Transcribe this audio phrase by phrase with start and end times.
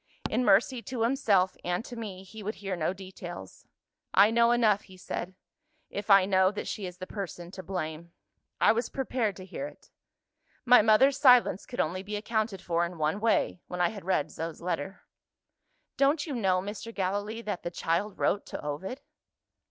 [0.31, 3.67] In mercy to himself and to me, he would hear no details.
[4.15, 5.35] 'I know enough,' he said,
[5.91, 8.11] 'if I know that she is the person to blame.
[8.59, 9.91] I was prepared to hear it.
[10.65, 14.31] My mother's silence could only be accounted for in one way, when I had read
[14.31, 15.01] Zo's letter.'
[15.97, 16.91] Don't you know, Mr.
[16.91, 19.01] Gallilee, that the child wrote to Ovid?"